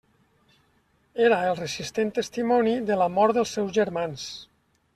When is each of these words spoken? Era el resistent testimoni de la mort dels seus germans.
Era 1.25 1.37
el 1.49 1.59
resistent 1.59 2.09
testimoni 2.17 2.73
de 2.89 2.99
la 3.03 3.09
mort 3.19 3.39
dels 3.41 3.55
seus 3.59 3.73
germans. 3.79 4.25